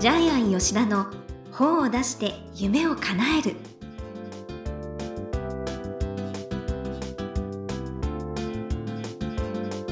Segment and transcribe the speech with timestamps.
[0.00, 1.08] ジャイアン吉田の
[1.52, 3.56] 本を出して夢を叶える。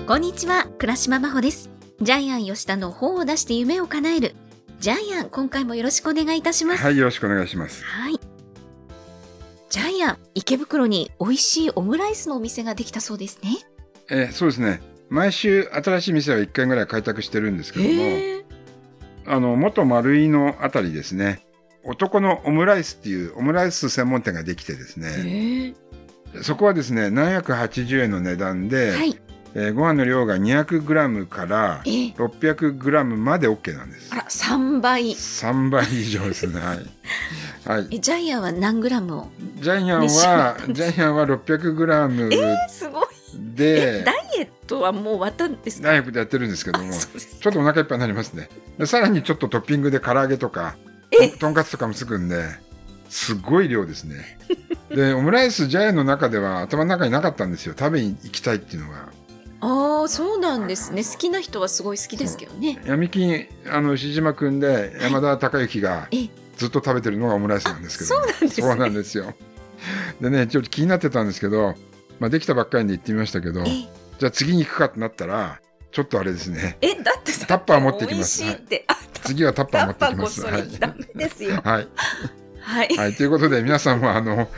[0.07, 1.69] こんにちは倉島真帆です。
[2.01, 4.35] ジャイアン吉田の本を出して夢を叶える。
[4.81, 6.83] ジャイアン今回もよろしくお願いいたします。
[6.83, 7.85] はい、よろしくお願いします。
[7.85, 8.19] はい。
[9.69, 13.59] ジャイアン池袋に美味しいオムライスのお店ができたそうですね。
[14.09, 14.81] えーそうですね。
[15.11, 18.38] 毎週新しい店は1回ぐらい開拓してるんですけども、へえ
[19.29, 21.45] あの、元丸井のあたりですね、
[21.85, 25.75] 男のオムライスっていうオムライス専門店ができてですね、
[26.35, 26.43] へえ。
[26.43, 29.19] そこはですね、780円の値段で、はい。
[29.55, 34.11] えーご飯の量が 200g からえー 600g まで OK なんです。
[34.13, 34.17] あ。
[34.17, 35.13] ら3倍。
[35.13, 36.61] 3倍以上ですね。
[36.61, 36.87] はい。
[37.65, 37.89] はい。
[37.93, 39.29] えジャイアンは何グラムを？
[39.61, 45.89] ジャイアンはジャイアンは 600g すごいで、ダイエットはもう終わったんですか？
[45.89, 48.49] ダイエットやってるんですけども、ちょっとお腹いっぱいになりますね。
[48.79, 50.77] でさらにちょっとトッピングで唐揚げとか、
[51.39, 52.45] とんかつとかもつくんで、
[53.09, 54.39] すごい量ですね。
[54.91, 57.75] で、オムライスジャイアンの中では頭の中になかったんですよ。
[57.79, 59.09] 食べに行きたいっていうのが。
[59.61, 66.29] ああそうなんですね好きな人はすごい好きですけどね闇金、あの、牛島くんで山田孝之がえ？
[66.57, 69.35] ずっと食べてるのがオムライスなんですけど、そうなんですねそうなんですよ。
[70.21, 71.75] でね、ちょっと気になってたんですけど、
[72.19, 73.65] まあ、できたばっかりで行ってみましたけど、え
[74.19, 75.61] じゃあ次に行くかってなったら、
[75.93, 76.77] ちょっとあれですね。
[76.81, 78.45] えだってさタッパー持ってきます
[79.25, 80.47] 次はタッパー持ってきます。
[80.47, 80.79] はい。
[80.79, 81.89] ダメですよ はい。
[82.61, 84.49] はい、はい、ということで皆さんもあの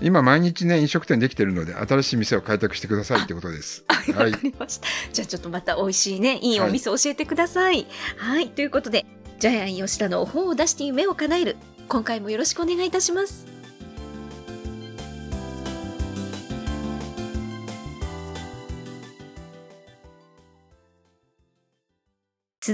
[0.00, 3.84] 今毎日ね飲食店できてるので新しい店を開拓してくださいってことです。
[3.88, 4.86] はい、わはいかりました。
[5.12, 7.86] じゃあちょっとまた美味しいね、いいお店教えてください。
[8.16, 9.06] はい、ということで、
[9.38, 11.56] ジャイアン吉田の本を出して夢を叶える。
[11.88, 13.51] 今回もよろしくお願いいたします。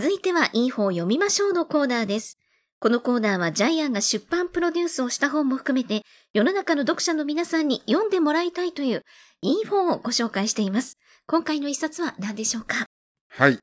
[0.01, 2.39] 続いては、いい本を読みましょうのコーナーです。
[2.79, 9.03] このコーナーはジャイアンが出版プロデュースをした本も含めて、世の中の読者の皆さんに読んでもらいたいという
[9.43, 10.99] いい本をご紹介しています。
[11.27, 12.87] 今回の一冊は何でしょうか？
[13.31, 13.59] はい。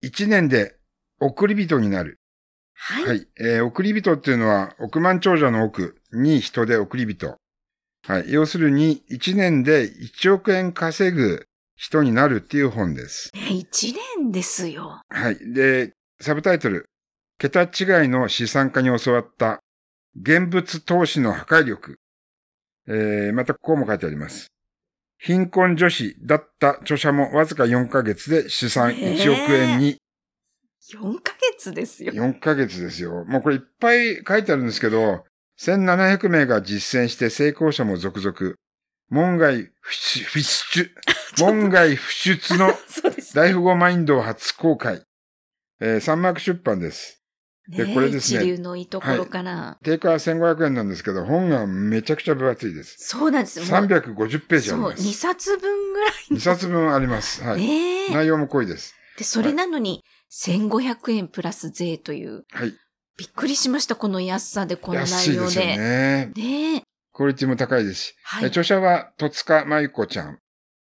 [0.00, 0.74] 一年で
[1.20, 2.18] 送り人になる。
[2.72, 3.04] はい。
[3.04, 3.26] はい。
[3.38, 7.36] えー送り人っていうのは億万長者の億に人で送り人。
[8.06, 8.32] はい。
[8.32, 11.46] 要するに一年で1億円稼ぐ
[11.82, 13.32] 人になるっていう本です。
[13.34, 15.02] ね一年ですよ。
[15.08, 15.52] はい。
[15.52, 16.86] で、サブタイトル。
[17.38, 19.58] 桁違いの資産家に教わった
[20.16, 21.98] 現物投資の破壊力。
[22.86, 24.46] えー、またこうも書いてあります。
[25.18, 29.96] 貧困女子だった著者もわずか4ヶ月で資産1億円に、
[30.88, 32.12] 4ヶ月ですよ。
[32.12, 33.24] 4ヶ月ですよ。
[33.24, 35.24] もうこれいっぱい書いてあるんですけど、
[35.58, 38.54] 1700名が実践して成功者も続々。
[39.10, 40.90] 門外不出、不出、
[41.40, 42.72] 門外不出の。
[43.34, 45.02] 大富豪マインドを初公開。
[45.80, 47.22] えー、三幕出版です。
[47.68, 49.78] でねこれですね一流のいいところから。
[49.84, 52.96] 定価は1500円なんですけど、本がめちゃくちゃ分厚いです。
[52.98, 53.60] そうなんです。
[53.60, 55.02] もう350ページありそう、ます。
[55.02, 56.36] 2冊分ぐらいの。
[56.36, 57.42] 2冊分あります。
[57.42, 58.10] はい。
[58.10, 58.94] 内容も濃いです。
[59.16, 62.44] で、それなのに、1500円プラス税という。
[62.50, 62.74] はい。
[63.16, 65.66] びっくりしました、この安さで、この安いですよ内容で。
[65.66, 66.32] ね。
[66.34, 66.82] ねえ。
[67.12, 68.14] クオリティも高いですし。
[68.24, 70.38] はいえ著者は戸塚真由子ちゃん。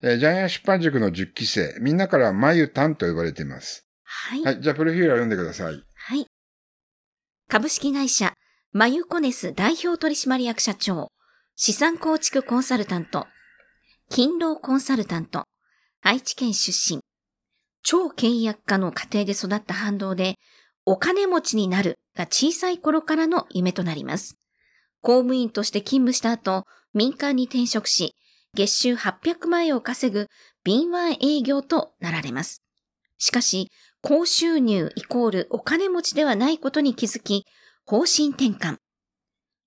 [0.03, 1.75] えージャイアン出版塾の10期生。
[1.79, 3.87] みんなからまゆたんと呼ばれています。
[4.03, 4.43] はい。
[4.43, 4.61] はい。
[4.61, 5.83] じゃあ、プロフィールを読んでください。
[5.95, 6.27] はい。
[7.49, 8.33] 株式会社、
[8.73, 11.07] マユコネス代表取締役社長、
[11.55, 13.25] 資産構築コンサルタント、
[14.09, 15.45] 勤労コンサルタント、
[16.01, 17.01] 愛知県出身、
[17.81, 20.35] 超倹約家の家庭で育った反動で、
[20.85, 24.35] お金持ちになるが小さい頃からの夢となります。
[25.01, 28.13] 公務員として勤務した後、民間に転職し、
[28.53, 30.27] 月収800万円を稼ぐ
[30.63, 32.61] 敏腕営業となられます。
[33.17, 33.71] しかし、
[34.01, 37.45] 高収入イコールお金持ちではないことに気づき、
[37.85, 38.77] 方針転換。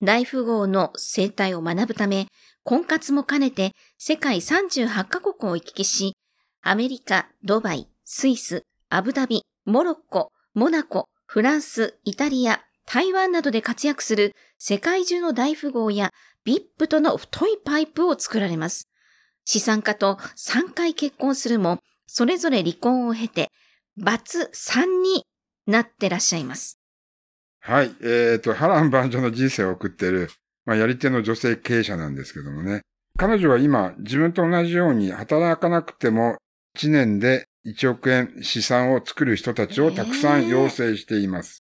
[0.01, 2.27] 大富豪の生態を学ぶため、
[2.63, 6.15] 婚活も兼ねて世界38カ国を行き来し、
[6.61, 16.11] アメリカ、ドバイ、スイス、アブダビ、モロッコ、モナコ、フランス、イタリア、台湾などで活躍する世界中の大富豪や
[16.45, 18.87] VIP との太いパイプを作られます。
[19.45, 23.49] 資産家と3回結婚するも、それぞれ離婚を経て、
[23.97, 25.25] バツ3に
[25.67, 26.79] なってらっしゃいます。
[27.59, 27.95] はい。
[28.01, 30.29] えっ、と、波乱万丈の人生を送っている、
[30.65, 32.81] まあ、やり手の女性経営者なんですけどもね。
[33.17, 36.37] 彼女は今、自分と同じように働かなくても、
[36.77, 41.63] 1年で1億円資産を作る人たちをたくさん養成しています。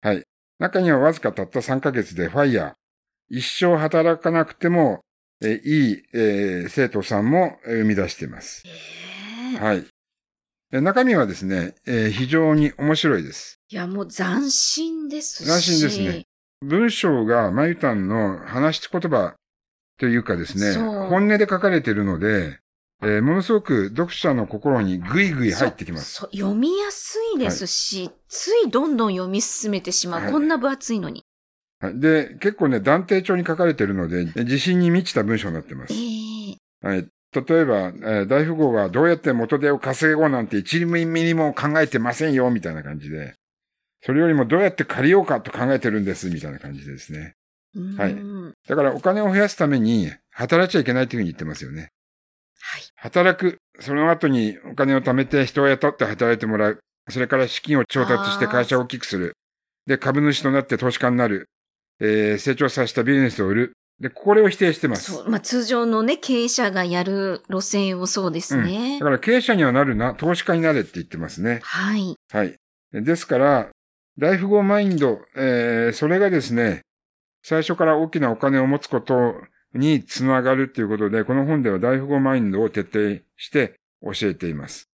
[0.00, 0.24] はい。
[0.58, 2.79] 中にはわずかたった3ヶ月でファイヤー。
[3.30, 5.00] 一生働かなくても、
[5.42, 8.64] えいい、えー生徒さんもえー生み出しています。
[8.66, 8.70] え
[9.56, 9.86] えはい。
[10.72, 13.58] え中身はですね、えー非常に面白いです。
[13.70, 15.46] いや、もう斬新ですし。
[15.46, 16.24] 斬新ですね。
[16.62, 19.34] 文章がマユタンの話し言葉
[19.98, 20.74] というかですね、
[21.08, 22.58] 本音で書かれているので、
[23.02, 26.16] えーものすごく読者の心にグイグイ入ってきます。
[26.32, 30.22] 読みやすいですし、ついどんどん読み進めてしまう。
[30.24, 31.24] はいこんな分厚いのに。
[31.80, 35.96] はいで、結構ね、断定帳に書かれているので、自信に満ちた文章になってますえ。
[36.52, 36.56] え
[36.86, 37.08] はい。
[37.32, 43.34] 例えば、えー大富豪はどうやって元手を稼ごうなんて1ミリも考えてませんよ、みたいな感じで。
[44.02, 47.34] それよりもどうやって借りようかと考えてるんです、みたいな感じでですね。
[47.74, 51.92] うんはいはだからお金を増やすために働いちゃいけないというふうに言ってますよね。
[52.78, 52.82] い。
[52.96, 53.58] 働く。
[53.78, 56.80] その後にお金を貯めて人を雇って働いてもらう。
[57.08, 59.36] それから資金を調達して会社を大きくする。
[59.86, 61.48] で、株主となって投資家になる。
[62.00, 63.72] えー成長させたビジネスを売る。
[64.00, 65.12] で、これを否定してます。
[65.12, 65.28] そう。
[65.30, 68.98] まあ、通常のね、経営者がやる路線をそうですね。
[68.98, 71.60] だから経営者にはなるな、投資家になれって言ってますね。
[71.62, 72.16] はい。
[72.32, 72.56] はい。
[72.94, 73.68] ですから、
[74.18, 76.80] 大富豪マインド、えーそれがですね、
[77.42, 79.34] 最初から大きなお金を持つこと
[79.74, 84.88] につながるということで、この本では大富豪マインドを徹底して教えています。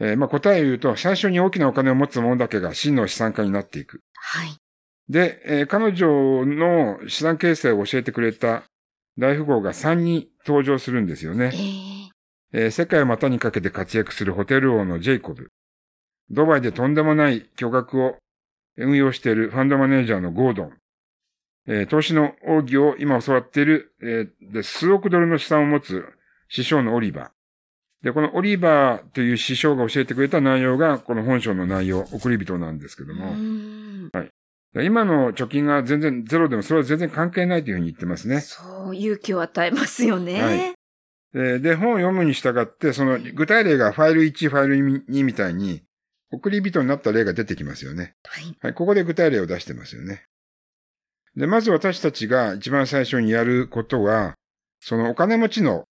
[0.00, 4.00] えーまあ答えを言うと、最初に大きなお金を持つ者だけが真の資産家になっていく。
[4.14, 4.56] はい。
[5.08, 8.64] で、えー彼女の資産形成を教えてくれた
[9.18, 11.50] 大富豪が3人登場するんですよね
[12.52, 12.58] え。
[12.58, 15.48] ええー世界を股にかけて活躍するホテル王のジェイコブ。
[16.30, 18.16] ドバイでとんでもない巨額を
[18.76, 20.72] 運用しているファンドマネージャーのゴードン。
[21.68, 26.04] えー投資の奥義を今教わっている、えーで数億ドルの資産を持つ
[26.48, 27.30] 師匠のオリバー。
[28.04, 33.32] で、このオリバーという師匠が教えてくれた内容が、この本書の内容、送り人なんですけどうも、
[34.84, 38.40] 今の貯金が全然ゼロでもそれは全然関係ないというふうに言ってますね。
[38.40, 40.42] そう、勇気を与えますよね。
[40.42, 40.76] はい
[41.36, 45.82] で、で本を読むに従って、その具体例がファイル1、ファイル2みたいに、
[46.32, 48.14] 送り人になった例が出てきますよね。
[48.24, 48.56] はい。
[48.60, 50.24] はい、ここで具体例を出してますよね。
[51.36, 54.34] で、まず私たちが一番最初にやることは、
[54.80, 55.84] そのお金持ちの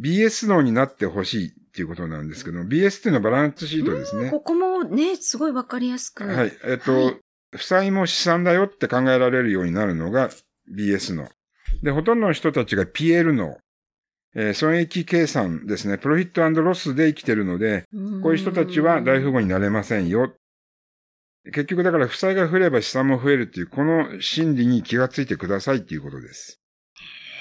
[0.00, 4.28] BS 脳になってほしいっていうことなんですけど、BS っていうのはバランスシートですね。
[4.30, 6.24] ここもね、すごいわかりやすく。
[6.24, 6.52] はい。
[6.64, 7.20] えっと、はい
[7.52, 10.30] 負債も資産だよって考えられるようになるのが
[10.74, 11.28] BS の。
[11.82, 13.58] で、ほとんどの人たちが PL の、
[14.34, 15.98] えー損益計算ですね。
[15.98, 20.32] プロフィットロスで生きてるので、うんこういう人たちは大富豪になれませんよ。
[21.44, 26.60] 結局だから負債が増えれば資産も増えるっていう、この心理に気がついてくださいっていうことです。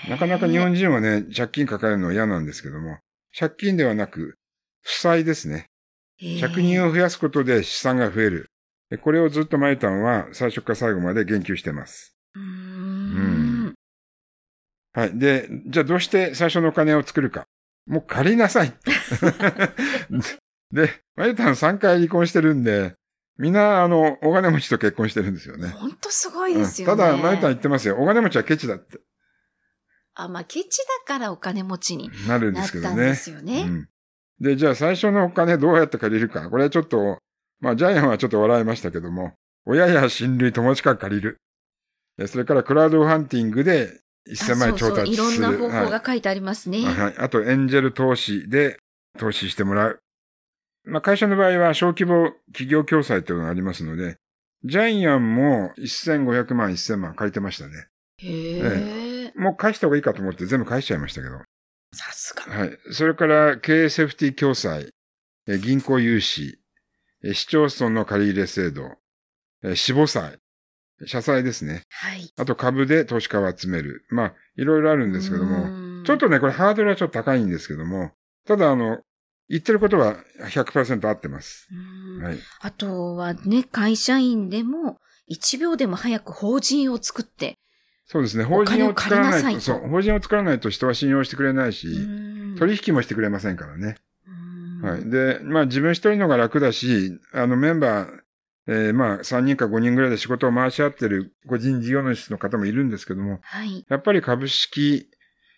[0.08, 2.98] なかなか日本人はね、借金抱えるの嫌なんですけども、
[3.38, 4.38] 借金ではなく、
[4.82, 5.66] 負債ですね。
[6.40, 8.50] 借人を増やすことで資産が増える。
[8.90, 12.16] でこれをずっとマイタンは最初から最後まで言及してます。
[12.36, 13.74] うんん。
[14.94, 15.18] はい。
[15.18, 17.46] で、じゃあどうして最初のお金を作るか。
[17.86, 18.74] もう借りなさい。
[20.72, 22.96] で、マイタン3回離婚してるんで、
[23.38, 25.70] みんな、あの、大金持ちと結婚してるんですよね。
[25.70, 26.98] ほんとすごいうんですよね。
[26.98, 27.96] ただ、マイタン言ってますよ。
[27.98, 29.00] 大金持ちはケチだって
[30.14, 33.06] あ、まあ、ケチだからお金持ちになるんでなったんすけどね。
[33.06, 33.62] ですよね。
[33.62, 33.90] うん。
[34.42, 36.50] で、じゃあ最初のお金どうやって借りるか。
[36.50, 37.20] これはちょっと、
[37.60, 39.34] まあ、ジャイアンはちょっと笑いましたけども、
[39.66, 41.38] 親や親類、友達から借りる。
[42.18, 45.24] えそれからクラウドファンティングで1000万円調達する。
[45.24, 46.84] あそうそういろんな方法はいが書いてありますね。
[46.84, 47.16] はい。
[47.18, 48.78] あと、エンジェル投資で
[49.18, 50.00] 投資してもらう。
[50.86, 54.18] まあ、会社の場合は小規模企業共済というのがありますので、
[54.64, 57.88] ジャイアンも1500万、1000万借りてましたね。
[58.18, 59.34] へえ。
[59.36, 61.38] もう返した方がいいかと思って全部返しちゃいましたけど。
[61.94, 62.44] さすが。
[62.44, 62.78] はい。
[62.92, 64.90] それから、経営セーフティー共済、
[65.48, 66.60] え銀行融資、え
[67.24, 68.98] 市町村の借り入れ制度、
[69.64, 70.40] え死母債、
[71.06, 71.84] 社債ですね。
[71.90, 72.32] はい。
[72.38, 74.06] あと株で投資家を集める。
[74.10, 78.12] まあ、いろいろあるんですけども、もちょっとね、これハードルはちょっと高いんですけども、
[78.46, 79.00] ただあの、
[79.50, 81.68] 言ってることは100%合ってます。
[82.22, 82.38] はい。
[82.62, 84.98] あとはね、会社員でも、
[85.32, 87.58] 1秒でも早く法人を作って、
[88.06, 88.44] そうですね。
[88.44, 91.88] 法人を作らないとそう、法人を作らないと人は信用してくれないし、
[92.58, 93.98] 取引もしてくれませんからね。
[94.82, 95.10] はい。
[95.10, 98.10] で、まあ自分一人のが楽だし、あのメンバー、
[98.68, 103.86] えーまあ3人か5人ぐらいで仕事を回し合ってる個人事業主の方もいるんですけども、はい。
[103.90, 105.10] やっぱり株式、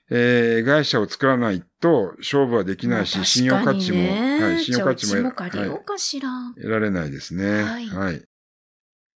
[0.09, 3.99] えー会社を作らないと勝負はできないし、まあ信用価値も、
[4.43, 6.29] はい、信用価値もも借りよはうかしら。
[6.57, 7.63] い得られないですね。
[7.63, 8.21] はいはい。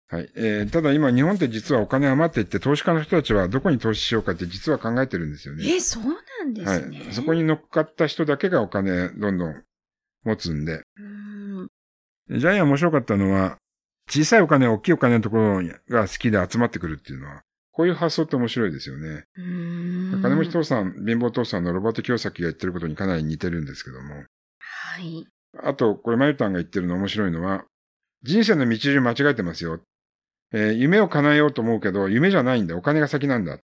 [0.08, 5.64] はいえーただ今日本って実はお金余っていって投資家の人たちはどこに投資しようかって実は考えてるんですよね。
[5.66, 6.98] え、そうなんですね。
[7.00, 7.14] はい。
[7.14, 9.62] そこに乗っかった人だけがお金どんどん
[10.24, 10.82] 持つんで。
[10.98, 11.02] う
[12.34, 12.38] ん。
[12.38, 13.58] ジャイアン面白かったのは、
[14.08, 19.24] 小さいお金、大きいお金のところが好きで集まってくるっていうのは、こういう発想って面白いですよね。
[19.36, 19.40] う
[20.18, 24.14] ん金持ち父さん、貧乏父さんのロバート清崎が言ってることにかなり似てるんですけども。
[24.14, 25.26] はい。
[25.62, 27.64] あと、これ、まゆたんが言ってるの面白いのは、
[28.22, 29.80] 人生の道順間違えてますよ。
[30.52, 32.76] えー夢を叶えようと思うけど、夢じゃないんだ。
[32.76, 33.58] お金が先なんだ。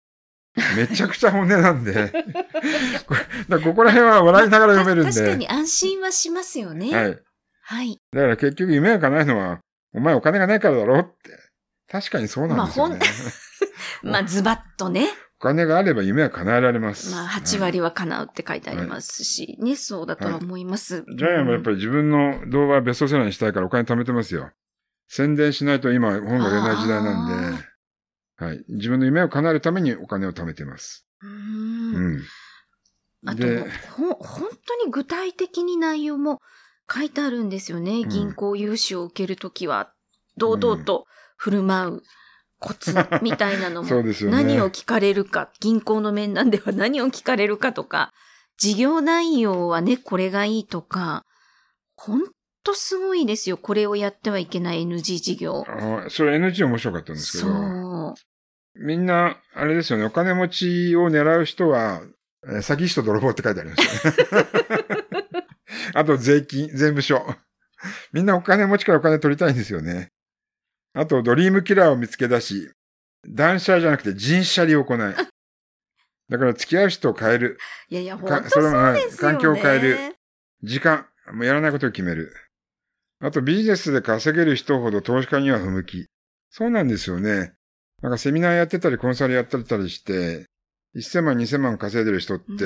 [0.76, 2.12] めちゃくちゃ本音なんで。
[3.06, 5.12] こここら辺は笑いながら読めるんで。
[5.12, 6.94] 確かに安心はしますよね。
[6.94, 7.18] はい。
[7.62, 8.00] はい。
[8.12, 9.60] だから結局夢を叶えるのは、
[9.94, 11.30] お前お金がないからだろって。
[11.90, 12.98] 確かにそうなんですよね。
[14.02, 15.08] まあ まあ、ズバッとね。
[15.40, 17.12] お金があれば夢は叶えられます。
[17.12, 21.04] まあ、8割は叶うって書いてありますし、ね、そうだとは思います。
[21.16, 24.50] ジャイアンもやっぱり自分の動画ベストセラーにしたいからお金貯めてますよ。
[25.06, 28.64] 宣伝しないと今本が出ない時代なんで、はい。
[28.68, 31.06] 自分の夢を叶えるためにお金を貯めてます。
[31.22, 31.26] う。
[31.26, 32.22] うんん。
[33.26, 33.64] あとで、
[33.96, 36.40] ほ、本当に具体的に内容も
[36.92, 38.02] 書いてあるんですよね。
[38.02, 39.92] ん銀行融資を受けるときは、
[40.36, 41.06] 堂々と
[41.36, 42.02] 振る舞う
[42.60, 44.36] コツみたいなのも、 そうですよね。
[44.36, 48.12] 何を聞かれるか、銀行の面談では 何を聞かれるかとか、
[48.56, 51.24] 事業内容はね、これがいいとか、
[51.94, 52.22] ほん
[52.62, 53.56] とすごいですよ。
[53.56, 55.64] これをやってはいけない NG 事業。
[55.68, 58.14] あそれ NG 面白かったんですけそど、う。
[58.74, 64.48] みんな、あれですよね、お金持ちを狙う人は、えー詐欺師と泥棒って書いてありますよね。
[65.94, 67.24] あと税金、税務署。
[68.12, 70.08] みんなお金持ちからお金取りたいんですよね。
[70.94, 72.70] あと、ドリームキラーを見つけ出し、
[73.28, 74.98] 断捨離じゃなくて人捨離を行い。
[76.28, 77.58] だから付き合う人を変える。
[77.88, 79.16] いやいや、ほかんとそうですよね。
[79.16, 79.98] 環境を変える
[80.62, 81.06] 時間。
[81.32, 82.34] もうやらないことを決める。
[83.20, 86.06] あと、ビジネスで稼げる人ほど投資家には不向き。
[86.50, 87.54] そうなんですよね。
[88.02, 90.46] なんかセミナーやってたり、コンサルやってたりして、
[90.96, 92.64] 1000万、2000万稼いでる人って、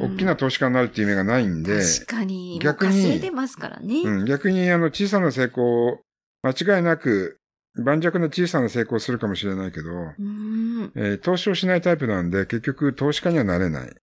[0.00, 2.58] 大大きな投資家になるっていう夢がないんで、確かに。
[2.60, 4.02] 逆に稼いでますからね。
[4.04, 6.00] うん、逆にあの小さな成功を、
[6.42, 7.38] 間違いなく、
[7.82, 10.92] 盤石な小さな成功をするかもしれないけど、うん。
[10.94, 13.94] えー投資をしないタイプなんで、結局投資家にはなれない。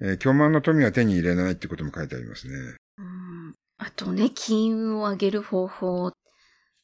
[0.00, 2.54] えー、巨万の富は手に入れないってことも書いてありますね。
[2.98, 6.12] うんあとね、金運を上げる方法。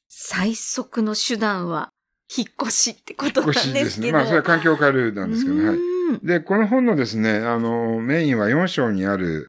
[0.09, 1.91] 最速の手段は、
[2.37, 3.73] 引っ越しってことなんでけど。
[3.75, 4.13] ですすね。
[4.13, 5.69] まあ、それは環境を変えるなんですけどね。
[5.69, 5.79] はい。
[6.11, 9.49] うんで、この本のですね、あの、メインは4章にある、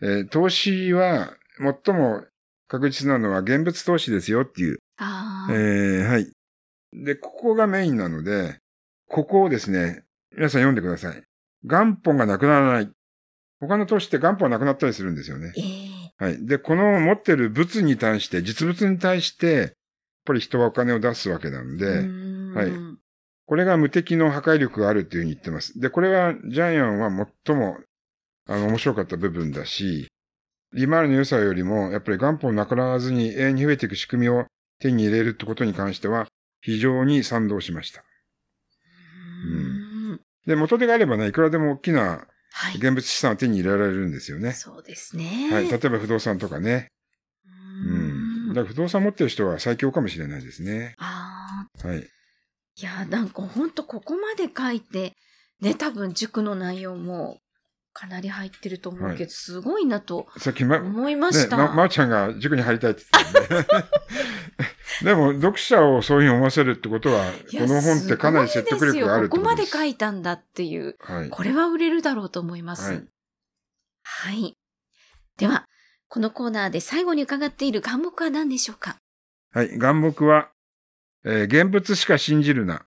[0.00, 2.24] えー投資は最も
[2.68, 6.30] 確実なのは現物投資ですよっていう、えああ、ーはい。
[6.92, 8.58] で、ここがメインなので、
[9.08, 10.04] ここをですね、
[10.36, 11.22] 皆さん読んでください。
[11.64, 12.90] 元本がなくならない。
[13.60, 15.52] 他の投資って元本はなくなったりするんですよね。
[15.56, 16.46] ええはい。
[16.46, 19.70] で、この持ってる物に対して、実物に対して、やっ
[20.24, 22.87] ぱり人はお金を出すわけなんで、うんはい
[23.48, 25.80] これが無敵の破壊力があるっていうふうに言ってます。
[25.80, 27.10] で、これはジャイアンは
[27.46, 27.78] 最も、
[28.46, 30.08] あの、面白かった部分だし、
[30.74, 34.44] 利回りの良さよりも、やっぱり元本なくならずに永遠に増えていく仕組みを
[34.80, 36.26] 手に入れるってことに関しては、
[36.60, 38.04] 非常に賛同しました。
[39.46, 42.74] うんで、元手があればね、いくらでも大きなはい。
[42.76, 44.52] 現物資産を手に入れられるんですよね。
[44.52, 45.48] そうですね。
[45.50, 45.68] はい。
[45.68, 46.88] 例えば不動産とかね。
[47.84, 48.50] ううん。
[48.50, 50.94] んだから不動産持ってる人は最強かもしれないですね。
[50.98, 52.06] ああ、はい。
[52.80, 55.14] いや、なんかほんとここまで書いて、
[55.60, 57.38] ね、多分塾の内容も
[57.92, 60.28] かなり入ってると思うけど、はいすごいなと
[60.64, 61.56] 思いまねし、た。
[61.56, 63.68] ま、まおちゃんが塾に入りたいって言ってたんで。
[65.04, 69.66] でも、読者をそういうふうに思わせるってことは、この本ってかなり説得力があるってすごいですよここまことで。
[69.66, 71.30] 書いたんだっていう、はい。
[71.30, 72.92] これは売れるだろうと思います。
[72.92, 73.08] はい
[74.10, 74.56] はい。
[75.36, 75.66] では、
[76.08, 78.96] このコーナーで最後に伺っている願目は何でしょうか？
[79.52, 79.78] はい。
[79.78, 80.50] 願目は、
[81.24, 82.84] えー現物しか信じるな。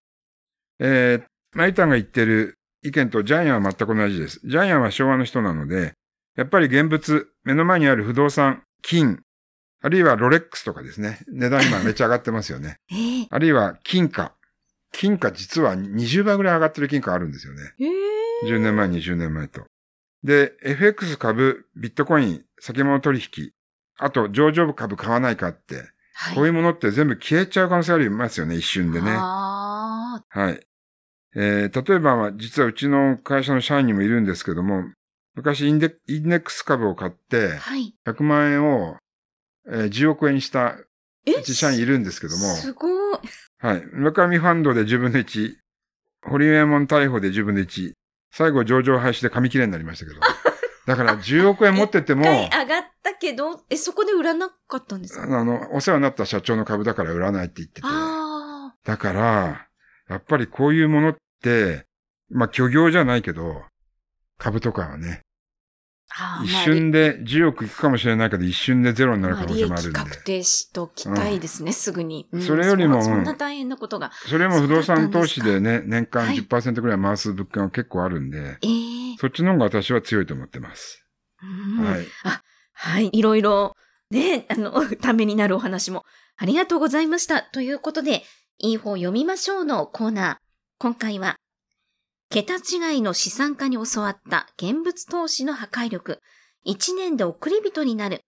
[0.79, 1.23] えー、
[1.53, 4.41] マイタンが言ってる意見とジャイアンは全く同じです。
[4.43, 5.93] ジャイアンは昭和の人なので、
[6.35, 9.19] やっぱり現物、目の前にある不動産、金、
[9.81, 11.19] あるいはロレックスとかですね。
[11.27, 12.77] 値段今めっちゃ上がってますよね。
[12.91, 14.35] ええあるいは金貨。
[14.91, 17.73] 金貨実は20倍ぐらい上がってる金貨あるんですよね。
[17.79, 19.65] ええ10年前、20年前と。
[20.23, 23.51] で、FX 株、ビットコイン、先物取引、
[23.97, 25.89] あと上場株買わないかって、
[26.24, 26.36] はい。
[26.36, 29.08] こういうものって全部消えちゃう可能性ありますよね、一瞬でね。
[29.12, 30.60] あはい。
[31.36, 34.84] えー例えば、実はうちの会社の社員にもいるんですけども、
[35.34, 37.96] 昔インデインデックス株を買ってあ、、はい。
[38.06, 38.98] 100万円を、
[39.68, 40.75] えー10億円にした
[41.25, 41.32] え？
[41.34, 43.20] うち社員いるんですけども、すごい。
[43.60, 43.82] はい。
[43.94, 45.56] 村上ファンドで10分の1、
[46.28, 47.94] ホリエモン逮捕で10分の1、
[48.32, 50.20] 最後上場廃止で紙切れになりましたけど。
[50.85, 55.23] だから10億円持ってても、上がったけど、え、そこで売らなかったんですか？
[55.23, 57.88] あの、お世話になった社長の株だから売らないって言ってて。
[57.89, 59.67] あだから、
[60.09, 61.85] やっぱりこういうものって、
[62.31, 63.61] まあ、虚業じゃないけど、
[64.38, 65.21] 株とかはね、
[66.17, 66.41] あ。
[66.43, 70.00] 一瞬で10億いくかもしれないけど、一瞬でゼロになるまあ、可能性もあるんで。
[70.00, 72.27] 確定しときたいですね、すぐに。
[72.31, 74.11] うんそれよりもそそんな大変なことが。
[74.27, 78.90] それも不動産投資でね、年間はい10%ぐらい回す物件は結構あるんで、ええ
[79.22, 81.06] そっちの方が私は強いと思ってます。
[81.44, 82.08] うんはい。
[82.74, 83.10] はい。
[83.13, 83.75] いろいろ
[84.10, 86.06] ね、あの、 ためになるお話も
[86.38, 87.44] ありがとうございました。
[87.44, 88.24] ということで、
[88.58, 90.38] いい方読みましょうのコーナー。
[90.80, 91.36] 今回は、
[92.32, 96.18] 桁違いの資産家に教わった現物投資の破壊力。
[96.66, 98.22] 1年で送り人になる。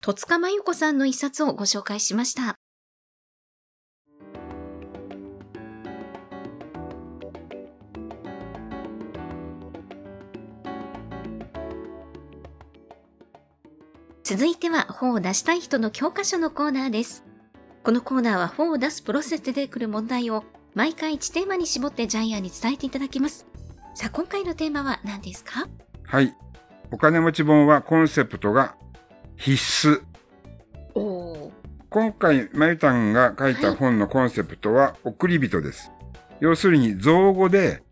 [0.00, 2.56] 戸塚真由子さんの一冊をご紹介しました。
[14.30, 17.24] 続いては本を出したい人の教科書のコーナーです。
[17.82, 23.44] このコーナーは本を出すプロセスで出てくる問題を毎回1テーマに絞ってジャイアンに伝えていただきます。
[23.92, 25.66] さあ、今回のテーマは何ですか？
[26.04, 26.32] はい。
[26.92, 28.76] お金持ち本はコンセプトが
[29.34, 30.00] 必須。
[30.94, 31.52] おお。
[31.88, 35.90] 今回、まゆたんが書いた本のコンセプトは送り人です。
[36.38, 37.82] 要するに造語で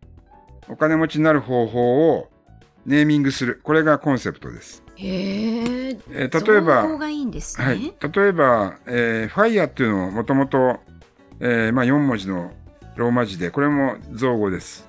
[0.69, 2.29] お金持ちになる方法を
[2.87, 3.61] ネーミングする。
[3.65, 4.85] これがコンセプトです。
[4.99, 5.99] へえ。
[6.11, 6.83] えー例えば。
[8.13, 10.81] 例えば、えーファイヤーっていうのももともと、
[11.41, 12.53] えーまあ、4文字の
[12.97, 14.89] ローマ字で、これも造語です。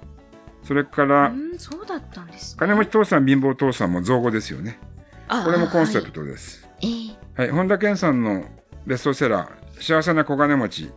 [0.64, 2.60] それから、うん、そうだったんです、ね。
[2.60, 4.80] 金持ち父さん、貧乏父さんも造語ですよね。
[5.28, 6.22] あこれもコンセプト。
[6.22, 6.64] トです。
[6.64, 7.50] はい、はい。
[7.52, 8.46] 本田健さんの
[8.88, 10.92] ベストセラー、幸せな小金持ち。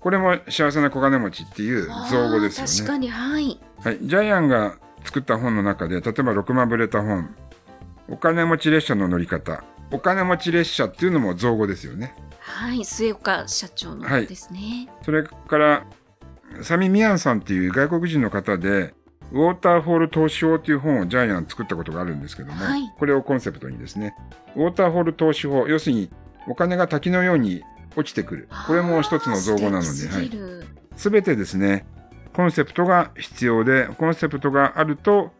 [0.00, 2.72] これも幸せな小金持ちっていうえー造語ですよね。
[2.72, 3.60] 確かに、はい。
[3.82, 3.98] はい。
[4.02, 7.34] ジャイアンが作った本の中で、例えば6万ぶれた本、
[8.08, 9.62] お金持ち列車の乗り方。
[9.90, 12.14] お金持ち列車っていうのも造語ですよね。
[12.40, 14.88] はい、末岡社長のはいですね。
[15.02, 15.86] それから、
[16.62, 18.94] サミ・ミアンさんっていう外国人の方で、
[19.32, 24.14] ウォーターフォール投資法っていう本をジャイアン作ったことがあるんですけども、はいこれをコンセプトにですね、
[24.56, 26.10] ウォーターフォール投資法、要するに
[26.48, 27.62] お金が滝のように
[27.94, 28.48] 落ちてくる。
[28.66, 31.22] これも一つの造語なので、はい。
[31.22, 31.84] てですね、
[32.32, 35.32] コンセプトが必要で、コンセプトがあると、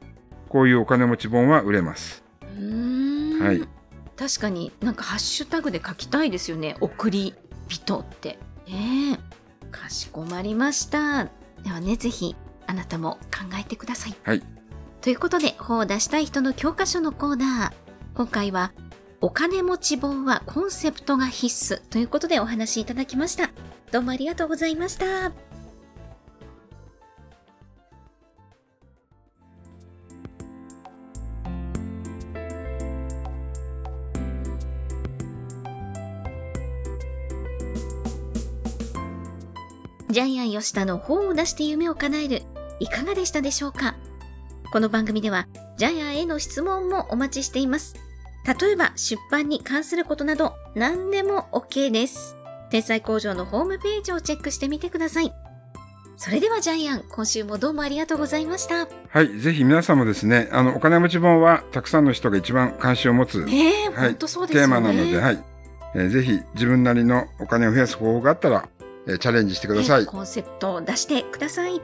[0.49, 2.28] こういうお金持ち本は売れます。
[2.59, 3.69] うーんはい。
[4.17, 6.77] 確かになんかハッシュタグで書きたいですよね。
[6.81, 7.35] 送り
[7.69, 8.39] 人って。
[8.67, 9.19] ね
[9.65, 9.69] え。
[9.71, 11.25] かしこまりました。
[11.63, 14.15] ではね、ぜひあなたも考えてください。
[14.25, 14.43] はい。
[15.01, 18.17] ということで、本を出したい人の教科書のコーナー。
[18.17, 18.73] 今回は、
[19.21, 23.51] お金持ち本はコンセプトが必須ということでお話しいただきました。
[23.91, 25.48] どうもありがとうございました。
[40.19, 42.43] ジャイアン吉田の本を出して夢を叶える、
[42.81, 43.95] いかがでしたでしょうか？
[44.73, 47.95] この番組では、ジャイアンへの質問もお待ちしています。
[48.61, 52.35] 例えば、出版に関することなど、何でも OK です。
[52.69, 55.33] 天才工場のホームページをチェックしてみてください。
[56.17, 58.89] それではジャイアン、今週もどうもありがとうございました。
[59.11, 59.39] はい。
[59.39, 64.65] ぜひ皆さんもですね、あの、お金持ち本はたくさんの人が一番関心を持つねえ、はいほんとそうですね。
[64.65, 65.45] ーマなので、はい。
[65.95, 68.78] えーぜひ自分なりのお金を増やす方法があったら、えー
[69.17, 70.05] チャレンジしてください。
[70.05, 71.81] コンセプトを出してください。